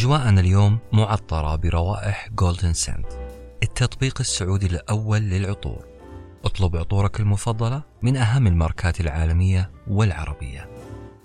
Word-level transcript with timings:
أجواءنا 0.00 0.40
اليوم 0.40 0.78
معطرة 0.92 1.56
بروائح 1.56 2.28
Golden 2.32 2.72
Scent 2.72 3.06
التطبيق 3.62 4.16
السعودي 4.20 4.66
الأول 4.66 5.20
للعطور. 5.20 5.84
اطلب 6.44 6.76
عطورك 6.76 7.20
المفضلة 7.20 7.82
من 8.02 8.16
أهم 8.16 8.46
الماركات 8.46 9.00
العالمية 9.00 9.70
والعربية. 9.88 10.70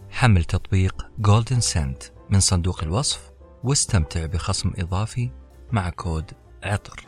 حمل 0.10 0.44
تطبيق 0.44 1.08
Golden 1.20 1.60
Scent 1.60 2.04
من 2.30 2.40
صندوق 2.40 2.84
الوصف 2.84 3.32
واستمتع 3.64 4.26
بخصم 4.26 4.72
إضافي 4.78 5.32
مع 5.72 5.90
كود 5.90 6.32
عطر. 6.64 7.06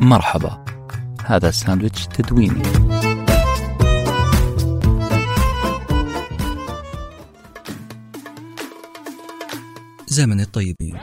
مرحبا 0.00 0.64
هذا 1.24 1.50
ساندويتش 1.50 2.06
تدويني. 2.06 2.62
زمن 10.16 10.40
الطيبين. 10.40 10.98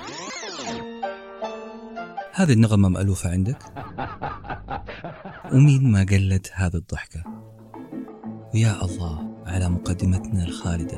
هذه 2.33 2.53
النغمة 2.53 2.89
مألوفة 2.89 3.29
عندك؟ 3.31 3.57
ومين 5.53 5.91
ما 5.91 6.03
قلد 6.03 6.47
هذه 6.53 6.75
الضحكة؟ 6.75 7.23
ويا 8.53 8.85
الله 8.85 9.43
على 9.45 9.69
مقدمتنا 9.69 10.43
الخالدة. 10.43 10.97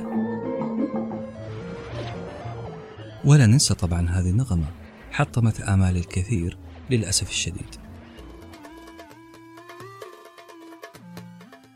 ولا 3.25 3.45
ننسى 3.45 3.73
طبعا 3.73 4.09
هذه 4.09 4.29
النغمة 4.29 4.67
حطمت 5.11 5.61
آمال 5.61 5.97
الكثير 5.97 6.57
للأسف 6.89 7.29
الشديد. 7.29 7.75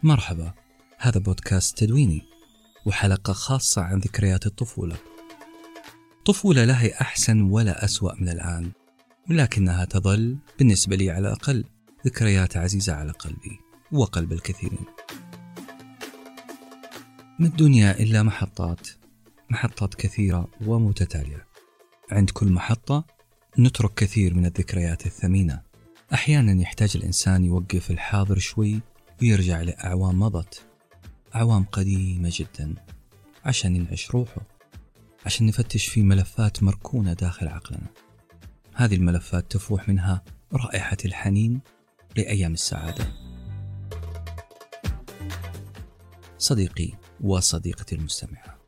مرحبا 0.04 0.54
هذا 0.98 1.20
بودكاست 1.20 1.78
تدويني 1.78 2.22
وحلقة 2.86 3.34
خاصة 3.34 3.82
عن 3.82 4.00
ذكريات 4.00 4.46
الطفولة. 4.46 4.96
طفولة 6.30 6.66
لا 6.66 6.82
هي 6.82 6.94
أحسن 6.94 7.42
ولا 7.42 7.86
أسوأ 7.86 8.14
من 8.22 8.30
الآن 8.30 8.72
ولكنها 9.30 9.86
تظل 9.86 10.38
بالنسبة 10.60 10.96
لي 10.96 11.12
على 11.12 11.28
الأقل 11.28 11.66
ذكريات 12.06 12.58
عزيزة 12.58 12.94
على 12.94 13.12
قلبي 13.12 13.60
وقلب 13.92 14.34
الكثيرين. 14.34 14.86
ما 17.40 17.48
الدنيا 17.48 18.00
إلا 18.00 18.24
محطات 18.24 18.88
محطات 19.50 19.96
كثيرة 19.96 20.48
ومتتالية. 20.66 21.46
عند 22.12 22.30
كل 22.30 22.52
محطة 22.52 23.06
نترك 23.60 23.94
كثير 23.94 24.34
من 24.34 24.46
الذكريات 24.46 25.06
الثمينة. 25.06 25.62
أحيانا 26.14 26.62
يحتاج 26.62 26.92
الإنسان 26.96 27.46
يوقف 27.46 27.92
الحاضر 27.92 28.38
شوي 28.38 28.82
ويرجع 29.22 29.62
لأعوام 29.62 30.20
مضت 30.20 30.66
أعوام 31.36 31.64
قديمة 31.64 32.32
جدا 32.34 32.76
عشان 33.46 33.76
ينعش 33.76 34.12
روحه. 34.12 34.59
عشان 35.26 35.46
نفتش 35.48 35.88
في 35.88 36.02
ملفات 36.02 36.64
مركونة 36.64 37.14
داخل 37.14 37.48
عقلنا. 37.48 37.88
هذه 38.76 38.96
الملفات 38.96 39.52
تفوح 39.52 39.90
منها 39.90 40.24
رائحة 40.54 40.98
الحنين 41.06 41.60
لأيام 42.18 42.54
السعادة. 42.54 43.08
صديقي 46.38 46.92
وصديقتي 47.22 47.96
المستمعة 47.96 48.60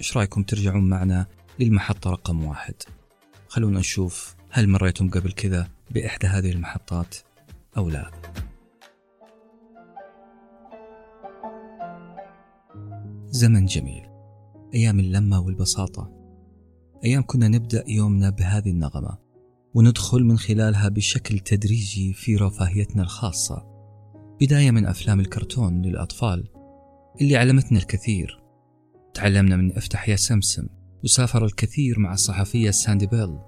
إيش 0.00 0.16
رأيكم 0.16 0.42
ترجعون 0.42 0.88
معنا 0.88 1.26
للمحطة 1.58 2.10
رقم 2.10 2.44
واحد؟ 2.44 2.74
خلونا 3.48 3.78
نشوف 3.78 4.36
هل 4.50 4.68
مريتم 4.68 5.10
قبل 5.10 5.32
كذا 5.32 5.68
بإحدى 5.90 6.26
هذه 6.26 6.50
المحطات 6.50 7.16
أو 7.76 7.90
لا. 7.90 8.10
زمن 13.26 13.66
جميل. 13.66 14.11
أيام 14.74 15.00
اللمة 15.00 15.40
والبساطة. 15.40 16.10
أيام 17.04 17.22
كنا 17.26 17.48
نبدأ 17.48 17.84
يومنا 17.88 18.30
بهذه 18.30 18.70
النغمة 18.70 19.18
وندخل 19.74 20.24
من 20.24 20.38
خلالها 20.38 20.88
بشكل 20.88 21.38
تدريجي 21.38 22.12
في 22.12 22.36
رفاهيتنا 22.36 23.02
الخاصة. 23.02 23.66
بداية 24.40 24.70
من 24.70 24.86
أفلام 24.86 25.20
الكرتون 25.20 25.82
للأطفال 25.82 26.48
اللي 27.20 27.36
علمتنا 27.36 27.78
الكثير. 27.78 28.42
تعلمنا 29.14 29.56
من 29.56 29.76
افتح 29.76 30.08
يا 30.08 30.16
سمسم 30.16 30.66
وسافر 31.04 31.44
الكثير 31.44 31.98
مع 31.98 32.12
الصحفية 32.12 32.70
ساندي 32.70 33.06
بيل. 33.06 33.38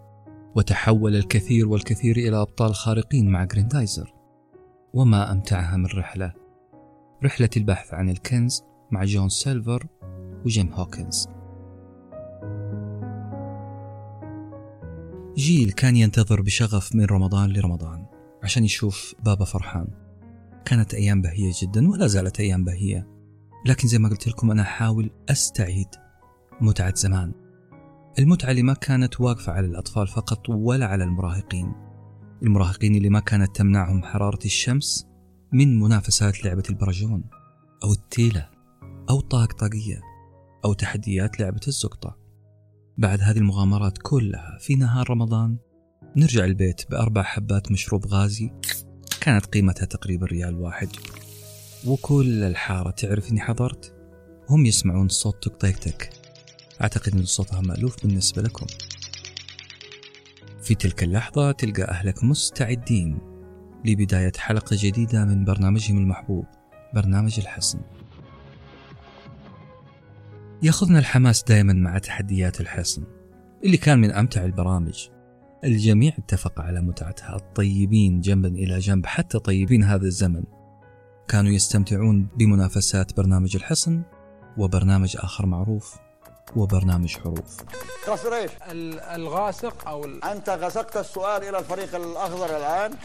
وتحول 0.57 1.17
الكثير 1.17 1.69
والكثير 1.69 2.17
إلى 2.17 2.37
أبطال 2.37 2.75
خارقين 2.75 3.31
مع 3.31 3.45
جريندايزر. 3.45 4.15
وما 4.95 5.33
أمتعها 5.33 5.77
من 5.77 5.87
رحلة. 5.87 6.34
رحلة 7.25 7.51
البحث 7.57 7.95
عن 7.95 8.11
الكنز 8.11 8.63
مع 8.91 9.05
جون 9.05 9.29
سيلفر 9.29 9.87
وجيم 10.44 10.72
هوكنز 10.72 11.28
جيل 15.37 15.72
كان 15.72 15.97
ينتظر 15.97 16.43
بشغف 16.43 16.94
من 16.94 17.05
رمضان 17.05 17.53
لرمضان 17.53 18.06
عشان 18.43 18.65
يشوف 18.65 19.15
بابا 19.25 19.44
فرحان. 19.44 19.87
كانت 20.65 20.94
أيام 20.94 21.22
بهية 21.22 21.53
جدا 21.62 21.88
ولا 21.91 22.06
زالت 22.06 22.41
أيام 22.41 22.65
بهية. 22.65 23.09
لكن 23.66 23.88
زي 23.88 23.99
ما 23.99 24.09
قلت 24.09 24.28
لكم 24.28 24.50
أنا 24.50 24.62
أحاول 24.62 25.10
أستعيد 25.28 25.87
متعة 26.60 26.94
زمان. 26.94 27.33
المتعة 28.19 28.50
اللي 28.50 28.62
ما 28.62 28.75
كانت 28.75 29.21
واقفة 29.21 29.53
على 29.53 29.66
الأطفال 29.66 30.06
فقط 30.06 30.49
ولا 30.49 30.87
على 30.87 31.04
المراهقين. 31.04 31.72
المراهقين 32.43 32.94
اللي 32.94 33.09
ما 33.09 33.21
كانت 33.21 33.56
تمنعهم 33.56 34.03
حرارة 34.03 34.44
الشمس 34.44 35.06
من 35.53 35.81
منافسات 35.81 36.44
لعبة 36.44 36.62
البرجون 36.71 37.25
أو 37.84 37.93
التيلة 37.93 38.49
أو 39.10 39.21
طاقطقية 39.21 40.14
أو 40.65 40.73
تحديات 40.73 41.41
لعبة 41.41 41.61
الزقطة. 41.69 42.17
بعد 42.99 43.21
هذه 43.21 43.37
المغامرات 43.37 43.99
كلها 44.03 44.59
في 44.61 44.75
نهار 44.75 45.11
رمضان 45.11 45.57
نرجع 46.17 46.45
البيت 46.45 46.91
بأربع 46.91 47.23
حبات 47.23 47.73
مشروب 47.73 48.07
غازي 48.07 48.53
كانت 49.21 49.47
قيمتها 49.47 49.87
تقريبا 49.87 50.27
ريال 50.27 50.55
واحد. 50.55 50.89
وكل 51.87 52.43
الحارة 52.43 52.91
تعرف 52.91 53.31
إني 53.31 53.41
حضرت. 53.41 53.95
هم 54.49 54.67
يسمعون 54.67 55.09
صوت 55.09 55.43
تقطيقتك 55.43 56.11
أعتقد 56.81 57.15
أن 57.15 57.25
صوتها 57.25 57.61
مألوف 57.61 58.07
بالنسبة 58.07 58.43
لكم. 58.43 58.67
في 60.63 60.75
تلك 60.75 61.03
اللحظة 61.03 61.53
تلقى 61.53 61.83
أهلك 61.83 62.25
مستعدين 62.25 63.19
لبداية 63.85 64.33
حلقة 64.37 64.77
جديدة 64.81 65.25
من 65.25 65.45
برنامجهم 65.45 65.99
المحبوب 65.99 66.45
برنامج 66.95 67.41
الحصن 67.41 67.81
يأخذنا 70.65 70.99
الحماس 70.99 71.43
دائما 71.43 71.73
مع 71.73 71.99
تحديات 71.99 72.61
الحصن 72.61 73.05
اللي 73.65 73.77
كان 73.77 73.99
من 73.99 74.11
أمتع 74.11 74.45
البرامج. 74.45 75.09
الجميع 75.65 76.13
اتفق 76.19 76.61
على 76.61 76.81
متعتها 76.81 77.37
الطيبين 77.37 78.21
جنبا 78.21 78.49
إلى 78.49 78.79
جنب 78.79 79.07
حتى 79.07 79.39
طيبين 79.39 79.85
هذا 79.85 80.07
الزمن. 80.07 80.45
كانوا 81.29 81.53
يستمتعون 81.53 82.29
بمنافسات 82.37 83.17
برنامج 83.17 83.57
الحصن 83.57 84.03
وبرنامج 84.59 85.17
آخر 85.17 85.47
معروف 85.47 85.97
وبرنامج 86.57 87.17
حروف. 87.17 87.57
قصر 88.09 88.33
إيش؟ 88.35 88.51
ال- 88.71 89.01
الغاسق 89.01 89.89
أو 89.89 90.05
ال- 90.05 90.25
أنت 90.25 90.51
غسقت 90.51 90.97
السؤال 90.97 91.43
إلى 91.43 91.59
الفريق 91.59 91.95
الأخضر 91.95 92.57
الآن. 92.57 92.99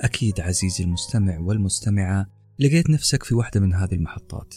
أكيد 0.00 0.40
عزيزي 0.40 0.84
المستمع 0.84 1.38
والمستمعة 1.38 2.26
لقيت 2.58 2.90
نفسك 2.90 3.22
في 3.22 3.34
واحدة 3.34 3.60
من 3.60 3.74
هذه 3.74 3.94
المحطات. 3.94 4.54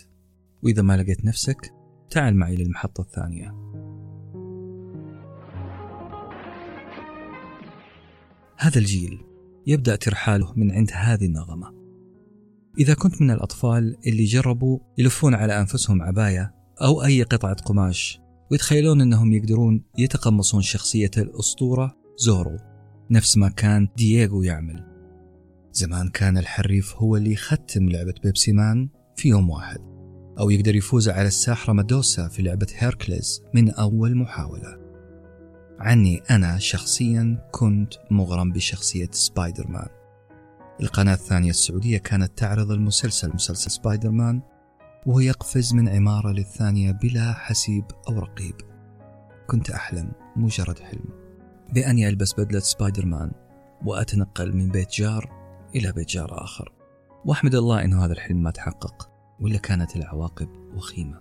وإذا 0.63 0.81
ما 0.81 0.97
لقيت 0.97 1.25
نفسك 1.25 1.73
تعال 2.09 2.35
معي 2.35 2.55
للمحطة 2.55 3.01
الثانية. 3.01 3.55
هذا 8.57 8.79
الجيل 8.79 9.19
يبدأ 9.67 9.95
ترحاله 9.95 10.53
من 10.55 10.71
عند 10.71 10.89
هذه 10.93 11.25
النغمة. 11.25 11.73
إذا 12.79 12.93
كنت 12.93 13.21
من 13.21 13.31
الأطفال 13.31 13.97
اللي 14.07 14.23
جربوا 14.23 14.79
يلفون 14.97 15.33
على 15.35 15.59
أنفسهم 15.59 16.01
عباية 16.01 16.55
أو 16.81 17.03
أي 17.03 17.23
قطعة 17.23 17.55
قماش 17.55 18.21
ويتخيلون 18.51 19.01
أنهم 19.01 19.33
يقدرون 19.33 19.83
يتقمصون 19.97 20.61
شخصية 20.61 21.11
الأسطورة 21.17 21.97
زورو 22.17 22.57
نفس 23.11 23.37
ما 23.37 23.49
كان 23.49 23.87
دييغو 23.97 24.43
يعمل. 24.43 24.87
زمان 25.71 26.09
كان 26.09 26.37
الحريف 26.37 26.95
هو 26.95 27.17
اللي 27.17 27.31
يختم 27.31 27.89
لعبة 27.89 28.13
Pepsiman 28.23 28.89
في 29.15 29.29
يوم 29.29 29.49
واحد. 29.49 29.90
أو 30.39 30.49
يقدر 30.49 30.75
يفوز 30.75 31.09
على 31.09 31.27
الساحرة 31.27 31.73
مادوسا 31.73 32.27
في 32.27 32.41
لعبة 32.41 32.67
Hercules 32.75 33.43
من 33.53 33.71
أول 33.71 34.17
محاولة. 34.17 34.77
عني 35.79 36.21
أنا 36.29 36.57
شخصيا 36.57 37.49
كنت 37.51 37.93
مغرم 38.11 38.51
بشخصية 38.51 39.09
سبايدر 39.11 39.67
مان 39.67 39.87
القناة 40.81 41.13
الثانية 41.13 41.49
السعودية 41.49 41.97
كانت 41.97 42.37
تعرض 42.37 42.71
المسلسل 42.71 43.33
مسلسل 43.33 43.71
سبايدر 43.71 44.11
مان 44.11 44.41
وهو 45.05 45.19
يقفز 45.19 45.73
من 45.73 45.89
عمارة 45.89 46.31
للثانية 46.31 46.91
بلا 46.91 47.33
حسيب 47.33 47.85
أو 48.09 48.19
رقيب. 48.19 48.55
كنت 49.47 49.69
أحلم 49.69 50.11
مجرد 50.35 50.79
حلم 50.79 51.05
بأني 51.73 52.09
ألبس 52.09 52.33
بدلة 52.33 52.59
سبايدر 52.59 53.05
مان 53.05 53.31
وأتنقل 53.85 54.55
من 54.55 54.69
بيت 54.69 54.91
جار 54.91 55.31
إلى 55.75 55.91
بيت 55.91 56.09
جار 56.09 56.43
آخر. 56.43 56.73
وأحمد 57.25 57.55
الله 57.55 57.85
أنه 57.85 58.05
هذا 58.05 58.13
الحلم 58.13 58.43
ما 58.43 58.51
تحقق. 58.51 59.10
ولا 59.41 59.57
كانت 59.57 59.95
العواقب 59.95 60.49
وخيمة. 60.75 61.19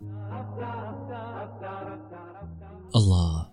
الله 2.96 3.52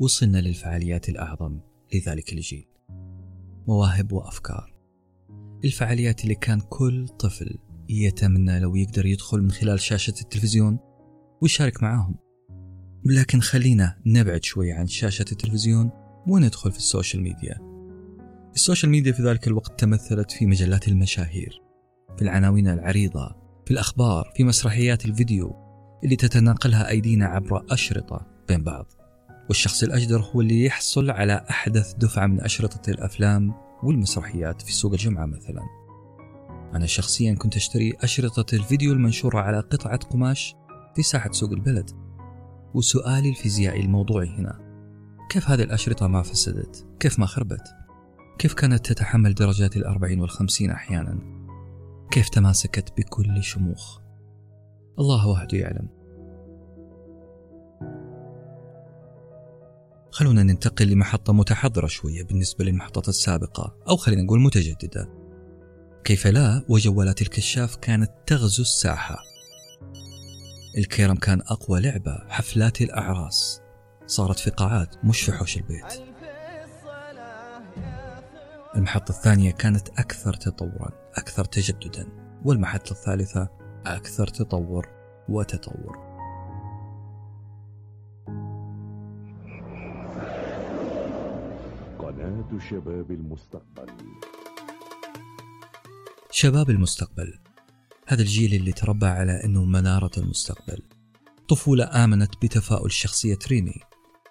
وصلنا 0.00 0.38
للفعاليات 0.38 1.08
الأعظم 1.08 1.60
لذلك 1.94 2.32
الجيل. 2.32 2.68
مواهب 3.68 4.12
وأفكار. 4.12 4.74
الفعاليات 5.64 6.22
اللي 6.22 6.34
كان 6.34 6.60
كل 6.60 7.08
طفل 7.08 7.58
يتمنى 7.88 8.60
لو 8.60 8.76
يقدر 8.76 9.06
يدخل 9.06 9.42
من 9.42 9.50
خلال 9.50 9.80
شاشة 9.80 10.14
التلفزيون 10.20 10.78
ويشارك 11.42 11.82
معاهم. 11.82 12.14
لكن 13.04 13.40
خلينا 13.40 13.98
نبعد 14.06 14.44
شوي 14.44 14.72
عن 14.72 14.86
شاشة 14.86 15.24
التلفزيون 15.32 15.90
وندخل 16.26 16.72
في 16.72 16.78
ال 16.78 16.84
social 16.84 17.22
media. 17.22 17.58
ال 18.54 18.59
social 18.59 18.92
media 18.92 19.12
في 19.12 19.22
ذلك 19.22 19.46
الوقت 19.48 19.80
تمثلت 19.80 20.30
في 20.30 20.46
مجلات 20.46 20.88
المشاهير 20.88 21.62
في 22.16 22.22
العناوين 22.22 22.68
العريضة 22.68 23.47
في 23.68 23.74
الأخبار 23.74 24.32
في 24.36 24.44
مسرحيات 24.44 25.04
الفيديو 25.04 25.56
اللي 26.04 26.16
تتناقلها 26.16 26.88
أيدينا 26.88 27.26
عبر 27.26 27.64
أشرطة 27.70 28.26
بين 28.48 28.62
بعض 28.64 28.86
والشخص 29.48 29.82
الأجدر 29.82 30.20
هو 30.20 30.40
اللي 30.40 30.64
يحصل 30.64 31.10
على 31.10 31.46
أحدث 31.50 31.92
دفعة 31.94 32.26
من 32.26 32.40
أشرطة 32.40 32.90
الأفلام 32.90 33.54
والمسرحيات 33.82 34.62
في 34.62 34.72
سوق 34.72 34.92
الجمعة 34.92 35.26
مثلا 35.26 35.62
أنا 36.74 36.86
شخصيا 36.86 37.34
كنت 37.34 37.56
أشتري 37.56 37.92
أشرطة 38.00 38.54
الفيديو 38.54 38.92
المنشورة 38.92 39.38
على 39.40 39.60
قطعة 39.60 39.96
قماش 39.96 40.54
في 40.96 41.02
ساحة 41.02 41.32
سوق 41.32 41.50
البلد 41.50 41.90
وسؤالي 42.74 43.28
الفيزيائي 43.28 43.80
الموضوعي 43.80 44.28
هنا 44.28 44.58
كيف 45.30 45.50
هذه 45.50 45.62
الأشرطة 45.62 46.06
ما 46.06 46.22
فسدت؟ 46.22 46.86
كيف 47.00 47.18
ما 47.18 47.26
خربت؟ 47.26 47.74
كيف 48.38 48.54
كانت 48.54 48.86
تتحمل 48.86 49.34
درجات 49.34 49.76
الأربعين 49.76 50.20
والخمسين 50.20 50.70
أحيانا؟ 50.70 51.37
كيف 52.10 52.28
تماسكت 52.28 52.92
بكل 52.96 53.42
شموخ؟ 53.42 53.98
الله 54.98 55.28
وحده 55.28 55.58
يعلم. 55.58 55.88
خلونا 60.10 60.42
ننتقل 60.42 60.88
لمحطة 60.88 61.32
متحضرة 61.32 61.86
شوية 61.86 62.24
بالنسبة 62.24 62.64
للمحطات 62.64 63.08
السابقة 63.08 63.76
أو 63.88 63.96
خلينا 63.96 64.22
نقول 64.22 64.40
متجددة. 64.40 65.08
كيف 66.04 66.26
لا 66.26 66.64
وجوالات 66.68 67.22
الكشاف 67.22 67.76
كانت 67.76 68.10
تغزو 68.26 68.62
الساحة. 68.62 69.18
الكيرم 70.78 71.16
كان 71.16 71.40
أقوى 71.40 71.80
لعبة 71.80 72.18
حفلات 72.28 72.82
الأعراس. 72.82 73.62
صارت 74.06 74.38
في 74.38 74.50
قاعات 74.50 75.04
مش 75.04 75.20
في 75.20 75.32
حوش 75.32 75.56
البيت. 75.56 76.02
المحطة 78.76 79.10
الثانية 79.10 79.50
كانت 79.50 79.88
أكثر 79.88 80.34
تطورا. 80.34 81.07
أكثر 81.18 81.44
تجددا 81.44 82.06
والمحطة 82.44 82.90
الثالثة 82.90 83.48
أكثر 83.86 84.26
تطور 84.26 84.86
وتطور. 85.28 85.96
قناة 91.98 92.58
شباب 92.70 93.10
المستقبل. 93.10 93.86
شباب 96.30 96.70
المستقبل 96.70 97.38
هذا 98.06 98.22
الجيل 98.22 98.54
اللي 98.54 98.72
تربى 98.72 99.06
على 99.06 99.44
أنه 99.44 99.64
منارة 99.64 100.10
المستقبل. 100.18 100.82
طفولة 101.48 102.04
آمنت 102.04 102.30
بتفاؤل 102.42 102.92
شخصية 102.92 103.38
ريمي 103.50 103.80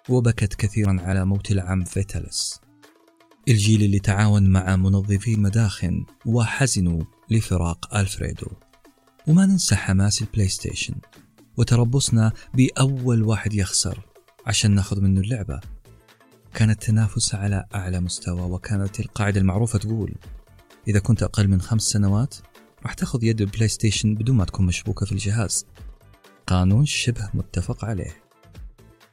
وبكت 0.08 0.54
كثيرا 0.54 0.96
على 1.00 1.24
موت 1.24 1.50
العم 1.50 1.84
فيتالس 1.84 2.60
الجيل 3.48 3.82
اللي 3.82 3.98
تعاون 3.98 4.50
مع 4.50 4.76
منظفي 4.76 5.34
المداخن 5.34 6.04
وحزنوا 6.26 7.02
لفراق 7.30 7.96
ألفريدو. 7.96 8.46
وما 9.26 9.46
ننسى 9.46 9.76
حماس 9.76 10.22
ال 10.22 10.48
PlayStation 10.48 10.94
وتربصنا 11.56 12.32
بأول 12.54 13.22
واحد 13.22 13.54
يخسر 13.54 14.00
عشان 14.46 14.74
ناخذ 14.74 15.00
منه 15.00 15.20
اللعبة. 15.20 15.60
كان 16.54 16.70
التنافس 16.70 17.34
على 17.34 17.64
أعلى 17.74 18.00
مستوى 18.00 18.40
وكانت 18.40 19.00
القاعدة 19.00 19.40
المعروفة 19.40 19.78
تقول 19.78 20.14
إذا 20.88 20.98
كنت 20.98 21.22
أقل 21.22 21.48
من 21.48 21.60
خمس 21.60 21.82
سنوات 21.82 22.34
راح 22.82 22.94
تأخذ 22.94 23.24
يد 23.24 23.40
ال 23.40 23.68
PlayStation 23.68 24.14
بدون 24.14 24.36
ما 24.36 24.44
تكون 24.44 24.66
مشبوكة 24.66 25.06
في 25.06 25.12
الجهاز. 25.12 25.66
قانون 26.46 26.86
شبه 26.86 27.30
متفق 27.34 27.84
عليه. 27.84 28.22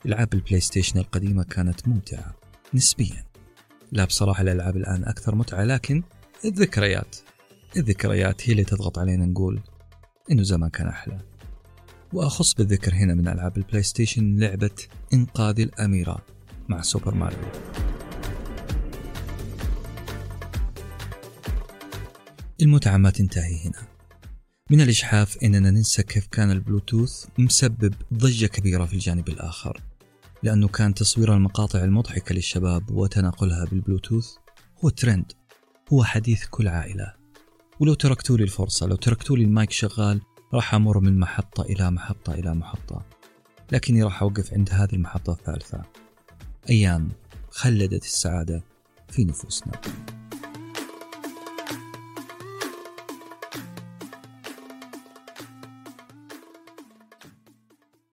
ألعاب 0.06 0.34
ال 0.34 0.60
PlayStation 0.60 1.00
القديمة 1.00 1.44
كانت 1.44 1.88
ممتعة 1.88 2.36
نسبيا. 2.74 3.26
لا 3.92 4.06
بصراحة 4.06 4.42
الألعاب 4.42 4.78
الآن 4.78 5.04
أكثر 5.04 5.36
متعة 5.36 5.64
لكن 5.64 6.04
الذكريات 6.46 7.16
الذكريات 7.78 8.50
هي 8.50 8.52
اللي 8.52 8.64
تضغط 8.64 9.00
علينا 9.00 9.26
نقول 9.26 9.62
إنه 10.32 10.44
زمان 10.44 10.70
كان 10.70 10.88
أحلى. 10.88 11.20
وأخص 12.14 12.54
بالذكر 12.54 12.94
هنا 12.94 13.14
من 13.14 13.28
ألعاب 13.28 13.58
ال 13.58 13.84
PlayStation 13.84 14.40
لعبة 14.40 14.76
إنقاذ 15.14 15.60
الأميرة 15.60 16.26
مع 16.70 16.82
Super 16.82 17.16
Mario. 17.16 17.40
المتعة 22.62 22.98
ما 22.98 23.10
تنتهي 23.10 23.66
هنا. 23.66 23.88
من 24.70 24.82
الإجحاف 24.82 25.38
إننا 25.44 25.72
ننسى 25.72 26.04
كيف 26.04 26.28
كان 26.28 26.52
البلوتوث 26.52 27.26
مسبب 27.38 27.94
ضجة 28.14 28.46
كبيرة 28.46 28.86
في 28.86 28.94
الجانب 28.94 29.30
الآخر. 29.30 29.82
لأنه 30.44 30.68
كان 30.68 30.94
تصوير 30.94 31.34
المقاطع 31.34 31.84
المضحكة 31.84 32.36
للشباب 32.36 32.92
وتناقلها 32.92 33.66
بالبلوتوث 33.66 34.36
هو 34.84 34.90
ترند 34.90 35.32
هو 35.94 36.04
حديث 36.04 36.46
كل 36.46 36.68
عائلة. 36.68 37.14
ولو 37.80 37.94
تركتوا 37.94 38.38
لي 38.38 38.44
الفرصة 38.44 38.86
لو 38.86 38.96
تركتوا 38.96 39.38
لي 39.38 39.44
المايك 39.44 39.72
شغال 39.72 40.22
راح 40.54 40.74
أمر 40.74 41.00
من 41.00 41.20
محطة 41.20 41.64
إلى 41.64 41.92
محطة 41.92 42.34
إلى 42.34 42.56
محطة. 42.56 43.06
لكني 43.72 44.04
راح 44.04 44.22
أوقف 44.22 44.54
عند 44.54 44.70
هذه 44.72 44.94
المحطة 44.94 45.34
الثالثة. 45.34 45.82
أيام 46.70 47.10
خلدت 47.50 48.04
السعادة 48.04 48.64
في 49.10 49.26
نفوسنا. 49.26 49.72